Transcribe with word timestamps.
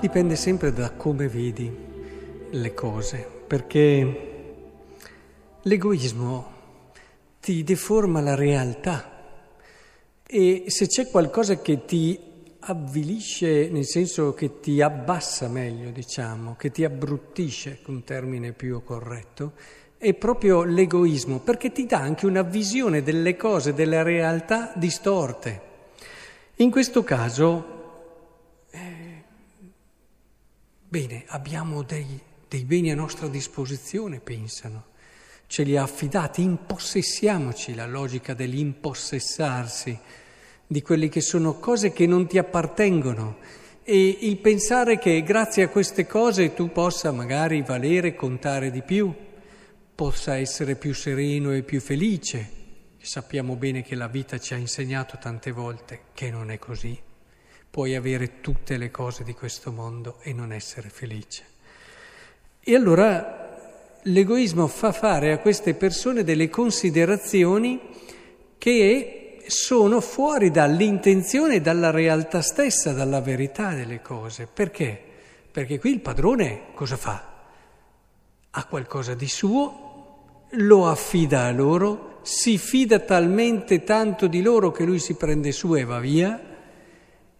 Dipende 0.00 0.36
sempre 0.36 0.72
da 0.72 0.92
come 0.92 1.26
vedi 1.26 1.70
le 2.50 2.72
cose, 2.72 3.26
perché 3.46 4.54
l'egoismo 5.62 6.52
ti 7.40 7.64
deforma 7.64 8.20
la 8.20 8.36
realtà 8.36 9.18
e 10.24 10.64
se 10.68 10.86
c'è 10.86 11.08
qualcosa 11.08 11.60
che 11.60 11.84
ti 11.84 12.16
avvilisce, 12.60 13.70
nel 13.70 13.86
senso 13.86 14.34
che 14.34 14.60
ti 14.60 14.80
abbassa 14.80 15.48
meglio, 15.48 15.90
diciamo, 15.90 16.54
che 16.54 16.70
ti 16.70 16.84
abbruttisce, 16.84 17.80
un 17.86 18.04
termine 18.04 18.52
più 18.52 18.84
corretto, 18.84 19.54
è 19.98 20.14
proprio 20.14 20.62
l'egoismo, 20.62 21.40
perché 21.40 21.72
ti 21.72 21.86
dà 21.86 21.98
anche 21.98 22.24
una 22.26 22.42
visione 22.42 23.02
delle 23.02 23.36
cose, 23.36 23.74
della 23.74 24.02
realtà 24.02 24.72
distorte. 24.76 25.60
In 26.56 26.70
questo 26.70 27.02
caso, 27.02 27.76
eh, 28.70 29.24
bene, 30.88 31.24
abbiamo 31.28 31.82
dei, 31.82 32.18
dei 32.48 32.64
beni 32.64 32.90
a 32.90 32.94
nostra 32.94 33.28
disposizione, 33.28 34.20
pensano, 34.20 34.86
ce 35.46 35.62
li 35.62 35.76
ha 35.76 35.82
affidati, 35.82 36.42
impossessiamoci 36.42 37.74
la 37.74 37.86
logica 37.86 38.32
dell'impossessarsi 38.32 39.98
di 40.66 40.82
quelle 40.82 41.08
che 41.08 41.20
sono 41.20 41.58
cose 41.58 41.92
che 41.92 42.06
non 42.06 42.26
ti 42.26 42.38
appartengono 42.38 43.38
e 43.82 44.18
il 44.20 44.36
pensare 44.38 44.98
che 44.98 45.22
grazie 45.22 45.62
a 45.62 45.68
queste 45.68 46.06
cose 46.06 46.52
tu 46.52 46.70
possa 46.72 47.10
magari 47.10 47.62
valere, 47.62 48.14
contare 48.14 48.70
di 48.70 48.82
più, 48.82 49.14
possa 49.94 50.36
essere 50.36 50.76
più 50.76 50.92
sereno 50.92 51.52
e 51.52 51.62
più 51.62 51.80
felice. 51.80 52.56
Sappiamo 52.98 53.56
bene 53.56 53.82
che 53.82 53.94
la 53.94 54.08
vita 54.08 54.38
ci 54.38 54.52
ha 54.52 54.58
insegnato 54.58 55.16
tante 55.18 55.52
volte 55.52 56.00
che 56.12 56.30
non 56.30 56.50
è 56.50 56.58
così. 56.58 57.07
Puoi 57.70 57.94
avere 57.94 58.40
tutte 58.40 58.76
le 58.76 58.90
cose 58.90 59.24
di 59.24 59.34
questo 59.34 59.70
mondo 59.70 60.16
e 60.22 60.32
non 60.32 60.52
essere 60.52 60.88
felice. 60.88 61.44
E 62.60 62.74
allora 62.74 63.48
l'egoismo 64.02 64.66
fa 64.66 64.92
fare 64.92 65.32
a 65.32 65.38
queste 65.38 65.74
persone 65.74 66.24
delle 66.24 66.48
considerazioni 66.48 67.80
che 68.56 69.38
sono 69.46 70.00
fuori 70.00 70.50
dall'intenzione 70.50 71.60
dalla 71.60 71.90
realtà 71.90 72.42
stessa, 72.42 72.92
dalla 72.92 73.20
verità 73.20 73.72
delle 73.72 74.02
cose. 74.02 74.48
Perché? 74.52 75.00
Perché 75.50 75.78
qui 75.78 75.92
il 75.92 76.00
padrone 76.00 76.66
cosa 76.74 76.96
fa? 76.96 77.36
Ha 78.50 78.64
qualcosa 78.66 79.14
di 79.14 79.28
suo, 79.28 80.46
lo 80.50 80.88
affida 80.88 81.44
a 81.44 81.52
loro, 81.52 82.20
si 82.22 82.58
fida 82.58 82.98
talmente 82.98 83.84
tanto 83.84 84.26
di 84.26 84.42
loro 84.42 84.70
che 84.70 84.84
lui 84.84 84.98
si 84.98 85.14
prende 85.14 85.52
su 85.52 85.74
e 85.74 85.84
va 85.84 85.98
via 86.00 86.47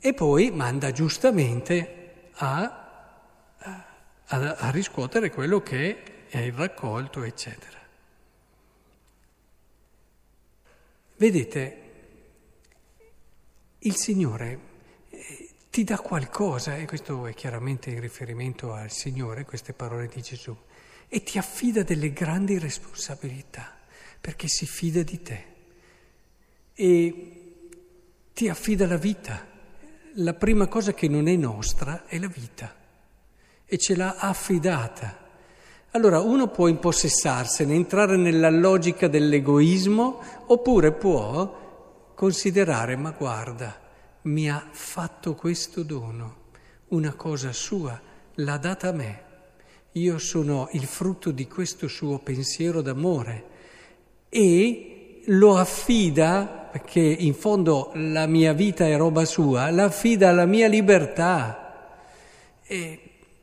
e 0.00 0.14
poi 0.14 0.50
manda 0.50 0.92
giustamente 0.92 2.30
a, 2.32 3.20
a, 3.58 4.56
a 4.56 4.70
riscuotere 4.70 5.30
quello 5.30 5.62
che 5.62 6.26
è 6.28 6.38
il 6.38 6.52
raccolto, 6.52 7.22
eccetera. 7.22 7.78
Vedete, 11.16 11.82
il 13.80 13.94
Signore 13.94 14.58
eh, 15.10 15.50
ti 15.70 15.84
dà 15.84 15.98
qualcosa, 15.98 16.76
e 16.76 16.86
questo 16.86 17.26
è 17.26 17.34
chiaramente 17.34 17.90
in 17.90 18.00
riferimento 18.00 18.72
al 18.72 18.90
Signore, 18.90 19.44
queste 19.44 19.74
parole 19.74 20.06
di 20.06 20.22
Gesù, 20.22 20.56
e 21.08 21.22
ti 21.22 21.36
affida 21.36 21.82
delle 21.82 22.12
grandi 22.12 22.58
responsabilità, 22.58 23.76
perché 24.18 24.48
si 24.48 24.64
fida 24.64 25.02
di 25.02 25.22
te. 25.22 25.44
E 26.72 27.36
ti 28.32 28.48
affida 28.48 28.86
la 28.86 28.96
vita. 28.96 29.49
La 30.14 30.34
prima 30.34 30.66
cosa 30.66 30.92
che 30.92 31.06
non 31.06 31.28
è 31.28 31.36
nostra 31.36 32.04
è 32.06 32.18
la 32.18 32.26
vita, 32.26 32.74
e 33.64 33.78
ce 33.78 33.94
l'ha 33.94 34.16
affidata. 34.18 35.16
Allora 35.92 36.18
uno 36.18 36.48
può 36.48 36.66
impossessarsene, 36.66 37.72
entrare 37.74 38.16
nella 38.16 38.50
logica 38.50 39.06
dell'egoismo, 39.06 40.20
oppure 40.46 40.90
può 40.90 42.12
considerare, 42.16 42.96
ma 42.96 43.12
guarda, 43.12 43.80
mi 44.22 44.50
ha 44.50 44.68
fatto 44.72 45.36
questo 45.36 45.84
dono, 45.84 46.36
una 46.88 47.14
cosa 47.14 47.52
sua, 47.52 47.98
l'ha 48.34 48.56
data 48.56 48.88
a 48.88 48.92
me. 48.92 49.24
Io 49.92 50.18
sono 50.18 50.68
il 50.72 50.86
frutto 50.86 51.30
di 51.30 51.46
questo 51.46 51.86
suo 51.86 52.18
pensiero 52.18 52.82
d'amore 52.82 53.44
e 54.28 55.20
lo 55.26 55.56
affida, 55.56 56.59
perché 56.70 57.00
in 57.00 57.34
fondo 57.34 57.90
la 57.94 58.26
mia 58.26 58.52
vita 58.52 58.86
è 58.86 58.96
roba 58.96 59.24
sua, 59.24 59.70
l'affida 59.70 60.28
alla 60.28 60.46
mia 60.46 60.68
libertà. 60.68 61.98
E, 62.66 63.00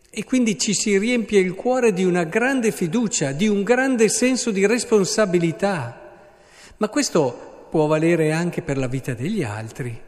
e 0.09 0.23
quindi 0.23 0.57
ci 0.57 0.73
si 0.73 0.97
riempie 0.97 1.39
il 1.39 1.53
cuore 1.53 1.93
di 1.93 2.03
una 2.03 2.23
grande 2.23 2.71
fiducia, 2.71 3.33
di 3.33 3.47
un 3.47 3.63
grande 3.63 4.09
senso 4.09 4.51
di 4.51 4.65
responsabilità. 4.65 6.01
Ma 6.77 6.89
questo 6.89 7.67
può 7.69 7.85
valere 7.85 8.31
anche 8.31 8.61
per 8.61 8.77
la 8.77 8.87
vita 8.87 9.13
degli 9.13 9.43
altri. 9.43 10.01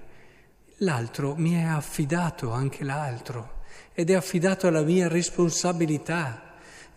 L'altro 0.77 1.35
mi 1.35 1.53
è 1.55 1.63
affidato, 1.63 2.51
anche 2.51 2.83
l'altro, 2.83 3.57
ed 3.93 4.09
è 4.09 4.13
affidato 4.13 4.67
alla 4.67 4.81
mia 4.81 5.07
responsabilità. 5.07 6.48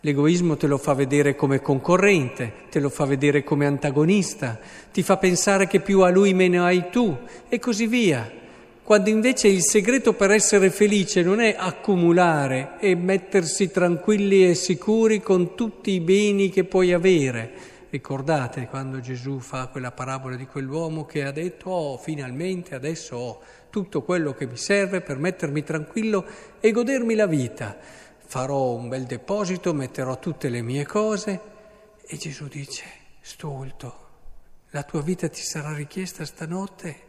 L'egoismo 0.05 0.57
te 0.57 0.67
lo 0.67 0.77
fa 0.77 0.93
vedere 0.93 1.33
come 1.33 1.61
concorrente, 1.61 2.51
te 2.69 2.81
lo 2.81 2.89
fa 2.89 3.05
vedere 3.05 3.41
come 3.41 3.65
antagonista, 3.65 4.59
ti 4.91 5.01
fa 5.01 5.15
pensare 5.15 5.65
che 5.65 5.79
più 5.79 6.01
a 6.01 6.09
lui 6.09 6.33
meno 6.33 6.65
hai 6.65 6.89
tu 6.91 7.17
e 7.47 7.57
così 7.57 7.87
via. 7.87 8.29
Quando 8.83 9.09
invece 9.09 9.47
il 9.47 9.61
segreto 9.61 10.11
per 10.11 10.31
essere 10.31 10.71
felice 10.71 11.21
non 11.23 11.39
è 11.39 11.55
accumulare 11.57 12.73
e 12.81 12.95
mettersi 12.95 13.71
tranquilli 13.71 14.45
e 14.49 14.55
sicuri 14.55 15.21
con 15.21 15.55
tutti 15.55 15.91
i 15.91 16.01
beni 16.01 16.49
che 16.49 16.65
puoi 16.65 16.91
avere, 16.91 17.71
Ricordate 17.93 18.65
quando 18.65 18.99
Gesù 18.99 19.37
fa 19.37 19.67
quella 19.67 19.91
parabola 19.91 20.35
di 20.35 20.47
quell'uomo 20.47 21.05
che 21.05 21.25
ha 21.25 21.31
detto, 21.31 21.69
oh, 21.69 21.97
finalmente 21.99 22.73
adesso 22.73 23.15
ho 23.15 23.41
tutto 23.69 24.01
quello 24.01 24.33
che 24.33 24.47
mi 24.47 24.57
serve 24.57 25.01
per 25.01 25.19
mettermi 25.19 25.63
tranquillo 25.63 26.25
e 26.59 26.71
godermi 26.71 27.13
la 27.13 27.27
vita. 27.27 27.77
Farò 28.33 28.71
un 28.71 28.87
bel 28.87 29.03
deposito, 29.03 29.75
metterò 29.75 30.17
tutte 30.17 30.49
le 30.49 30.63
mie 30.63 30.87
cose. 30.87 31.39
E 32.03 32.17
Gesù 32.17 32.47
dice, 32.47 32.83
stolto, 33.21 34.07
la 34.71 34.81
tua 34.81 35.03
vita 35.03 35.29
ti 35.29 35.43
sarà 35.43 35.71
richiesta 35.75 36.25
stanotte 36.25 37.01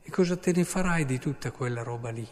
e 0.00 0.08
cosa 0.08 0.36
te 0.36 0.52
ne 0.52 0.62
farai 0.62 1.04
di 1.04 1.18
tutta 1.18 1.50
quella 1.50 1.82
roba 1.82 2.10
lì? 2.10 2.28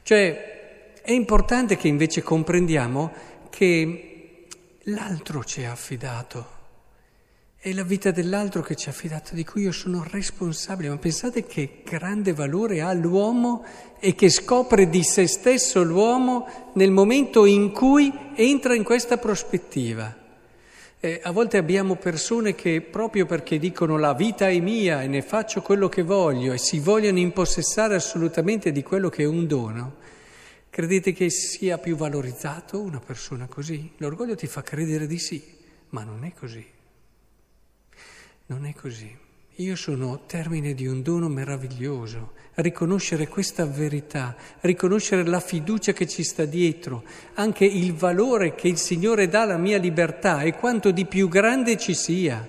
Cioè, 0.00 0.94
è 1.02 1.12
importante 1.12 1.76
che 1.76 1.86
invece 1.86 2.22
comprendiamo 2.22 3.12
che 3.50 4.46
l'altro 4.84 5.44
ci 5.44 5.64
ha 5.64 5.72
affidato 5.72 6.53
è 7.64 7.72
la 7.72 7.82
vita 7.82 8.10
dell'altro 8.10 8.60
che 8.60 8.74
ci 8.74 8.88
ha 8.88 8.90
affidato, 8.90 9.34
di 9.34 9.42
cui 9.42 9.62
io 9.62 9.72
sono 9.72 10.06
responsabile. 10.06 10.90
Ma 10.90 10.98
pensate 10.98 11.46
che 11.46 11.80
grande 11.82 12.34
valore 12.34 12.82
ha 12.82 12.92
l'uomo 12.92 13.64
e 13.98 14.14
che 14.14 14.28
scopre 14.28 14.90
di 14.90 15.02
se 15.02 15.26
stesso 15.26 15.82
l'uomo 15.82 16.72
nel 16.74 16.90
momento 16.90 17.46
in 17.46 17.72
cui 17.72 18.12
entra 18.34 18.74
in 18.74 18.84
questa 18.84 19.16
prospettiva. 19.16 20.14
Eh, 21.00 21.20
a 21.22 21.30
volte 21.30 21.56
abbiamo 21.56 21.96
persone 21.96 22.54
che 22.54 22.82
proprio 22.82 23.24
perché 23.24 23.58
dicono 23.58 23.96
la 23.96 24.12
vita 24.12 24.46
è 24.50 24.60
mia 24.60 25.00
e 25.00 25.06
ne 25.06 25.22
faccio 25.22 25.62
quello 25.62 25.88
che 25.88 26.02
voglio 26.02 26.52
e 26.52 26.58
si 26.58 26.80
vogliono 26.80 27.18
impossessare 27.18 27.94
assolutamente 27.94 28.72
di 28.72 28.82
quello 28.82 29.08
che 29.08 29.22
è 29.22 29.26
un 29.26 29.46
dono, 29.46 29.94
credete 30.68 31.14
che 31.14 31.30
sia 31.30 31.78
più 31.78 31.96
valorizzato 31.96 32.78
una 32.78 33.00
persona 33.00 33.46
così? 33.46 33.90
L'orgoglio 33.96 34.34
ti 34.34 34.46
fa 34.46 34.60
credere 34.60 35.06
di 35.06 35.18
sì, 35.18 35.42
ma 35.90 36.04
non 36.04 36.24
è 36.24 36.32
così. 36.38 36.73
Non 38.46 38.66
è 38.66 38.74
così. 38.74 39.16
Io 39.58 39.74
sono 39.74 40.24
termine 40.26 40.74
di 40.74 40.86
un 40.86 41.00
dono 41.00 41.28
meraviglioso, 41.28 42.32
riconoscere 42.56 43.26
questa 43.26 43.64
verità, 43.64 44.36
riconoscere 44.60 45.24
la 45.24 45.40
fiducia 45.40 45.92
che 45.92 46.06
ci 46.06 46.22
sta 46.22 46.44
dietro, 46.44 47.04
anche 47.34 47.64
il 47.64 47.94
valore 47.94 48.54
che 48.54 48.68
il 48.68 48.76
Signore 48.76 49.28
dà 49.28 49.42
alla 49.42 49.56
mia 49.56 49.78
libertà 49.78 50.42
e 50.42 50.52
quanto 50.52 50.90
di 50.90 51.06
più 51.06 51.28
grande 51.28 51.78
ci 51.78 51.94
sia. 51.94 52.46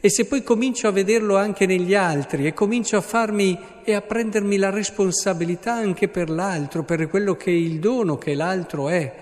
E 0.00 0.10
se 0.10 0.26
poi 0.26 0.42
comincio 0.42 0.86
a 0.86 0.92
vederlo 0.92 1.38
anche 1.38 1.64
negli 1.64 1.94
altri 1.94 2.46
e 2.46 2.52
comincio 2.52 2.98
a 2.98 3.00
farmi 3.00 3.58
e 3.82 3.94
a 3.94 4.02
prendermi 4.02 4.58
la 4.58 4.68
responsabilità 4.68 5.72
anche 5.72 6.08
per 6.08 6.28
l'altro, 6.28 6.82
per 6.82 7.08
quello 7.08 7.36
che 7.36 7.50
è 7.50 7.54
il 7.54 7.78
dono 7.78 8.18
che 8.18 8.34
l'altro 8.34 8.90
è, 8.90 9.14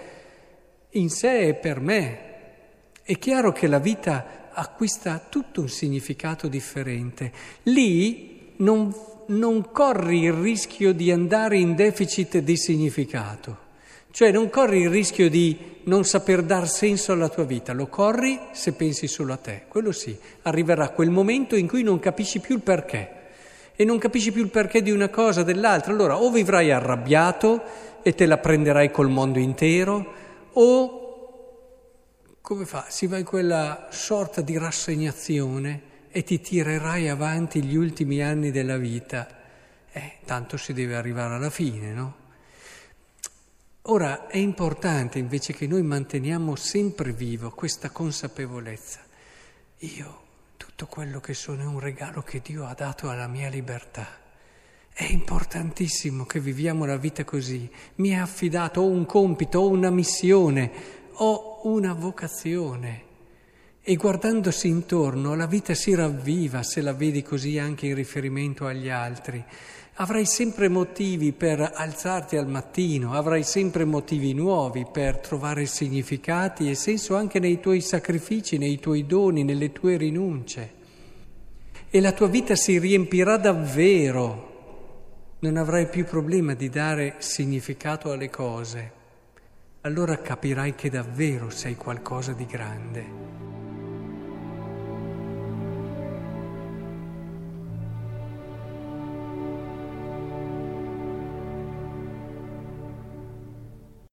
in 0.90 1.08
sé 1.08 1.46
e 1.48 1.54
per 1.54 1.78
me, 1.78 2.18
è 3.02 3.16
chiaro 3.16 3.52
che 3.52 3.68
la 3.68 3.78
vita 3.78 4.45
acquista 4.58 5.22
tutto 5.28 5.60
un 5.60 5.68
significato 5.68 6.48
differente. 6.48 7.30
Lì 7.64 8.52
non, 8.56 8.94
non 9.26 9.70
corri 9.70 10.22
il 10.22 10.32
rischio 10.32 10.92
di 10.92 11.10
andare 11.10 11.58
in 11.58 11.74
deficit 11.74 12.38
di 12.38 12.56
significato, 12.56 13.58
cioè 14.10 14.32
non 14.32 14.48
corri 14.48 14.80
il 14.80 14.90
rischio 14.90 15.28
di 15.28 15.74
non 15.84 16.04
saper 16.04 16.42
dar 16.42 16.66
senso 16.68 17.12
alla 17.12 17.28
tua 17.28 17.44
vita, 17.44 17.72
lo 17.74 17.86
corri 17.86 18.40
se 18.52 18.72
pensi 18.72 19.06
solo 19.06 19.34
a 19.34 19.36
te, 19.36 19.64
quello 19.68 19.92
sì, 19.92 20.16
arriverà 20.42 20.88
quel 20.88 21.10
momento 21.10 21.54
in 21.54 21.68
cui 21.68 21.82
non 21.82 22.00
capisci 22.00 22.40
più 22.40 22.56
il 22.56 22.62
perché. 22.62 23.10
E 23.78 23.84
non 23.84 23.98
capisci 23.98 24.32
più 24.32 24.42
il 24.42 24.48
perché 24.48 24.80
di 24.80 24.90
una 24.90 25.10
cosa 25.10 25.42
o 25.42 25.44
dell'altra. 25.44 25.92
Allora 25.92 26.16
o 26.16 26.30
vivrai 26.30 26.70
arrabbiato 26.70 27.62
e 28.02 28.14
te 28.14 28.24
la 28.24 28.38
prenderai 28.38 28.90
col 28.90 29.10
mondo 29.10 29.38
intero, 29.38 30.14
o 30.54 31.05
come 32.46 32.64
fa? 32.64 32.86
Si 32.88 33.08
va 33.08 33.18
in 33.18 33.24
quella 33.24 33.88
sorta 33.90 34.40
di 34.40 34.56
rassegnazione 34.56 36.04
e 36.10 36.22
ti 36.22 36.40
tirerai 36.40 37.08
avanti 37.08 37.60
gli 37.60 37.74
ultimi 37.74 38.22
anni 38.22 38.52
della 38.52 38.76
vita. 38.76 39.26
Eh, 39.90 40.18
tanto 40.24 40.56
si 40.56 40.72
deve 40.72 40.94
arrivare 40.94 41.34
alla 41.34 41.50
fine, 41.50 41.92
no? 41.92 42.14
Ora 43.88 44.28
è 44.28 44.36
importante 44.36 45.18
invece 45.18 45.54
che 45.54 45.66
noi 45.66 45.82
manteniamo 45.82 46.54
sempre 46.54 47.10
vivo 47.12 47.50
questa 47.50 47.90
consapevolezza. 47.90 49.00
Io, 49.78 50.20
tutto 50.56 50.86
quello 50.86 51.18
che 51.18 51.34
sono 51.34 51.62
è 51.62 51.66
un 51.66 51.80
regalo 51.80 52.22
che 52.22 52.40
Dio 52.44 52.64
ha 52.64 52.74
dato 52.74 53.10
alla 53.10 53.26
mia 53.26 53.48
libertà. 53.48 54.06
È 54.92 55.02
importantissimo 55.02 56.24
che 56.26 56.38
viviamo 56.38 56.84
la 56.84 56.96
vita 56.96 57.24
così. 57.24 57.68
Mi 57.96 58.16
ha 58.16 58.22
affidato 58.22 58.82
ho 58.82 58.86
un 58.86 59.04
compito, 59.04 59.58
ho 59.58 59.68
una 59.68 59.90
missione, 59.90 61.04
ho 61.18 61.55
una 61.66 61.94
vocazione. 61.94 63.02
E 63.82 63.96
guardandosi 63.96 64.68
intorno 64.68 65.34
la 65.34 65.46
vita 65.46 65.74
si 65.74 65.94
ravviva 65.94 66.62
se 66.62 66.80
la 66.80 66.92
vedi 66.92 67.22
così 67.22 67.58
anche 67.58 67.86
in 67.86 67.96
riferimento 67.96 68.66
agli 68.66 68.88
altri. 68.88 69.44
Avrai 69.94 70.26
sempre 70.26 70.68
motivi 70.68 71.32
per 71.32 71.72
alzarti 71.74 72.36
al 72.36 72.46
mattino, 72.46 73.14
avrai 73.14 73.42
sempre 73.42 73.84
motivi 73.84 74.32
nuovi 74.32 74.86
per 74.90 75.18
trovare 75.18 75.66
significati 75.66 76.70
e 76.70 76.76
senso 76.76 77.16
anche 77.16 77.40
nei 77.40 77.58
tuoi 77.58 77.80
sacrifici, 77.80 78.58
nei 78.58 78.78
tuoi 78.78 79.04
doni, 79.04 79.42
nelle 79.42 79.72
tue 79.72 79.96
rinunce. 79.96 80.72
E 81.90 82.00
la 82.00 82.12
tua 82.12 82.28
vita 82.28 82.54
si 82.54 82.78
riempirà 82.78 83.38
davvero. 83.38 85.34
Non 85.40 85.56
avrai 85.56 85.88
più 85.88 86.04
problema 86.04 86.54
di 86.54 86.68
dare 86.68 87.16
significato 87.18 88.12
alle 88.12 88.30
cose. 88.30 88.95
Allora 89.86 90.20
capirai 90.20 90.74
che 90.74 90.90
davvero 90.90 91.48
sei 91.48 91.76
qualcosa 91.76 92.32
di 92.32 92.44
grande. 92.44 93.25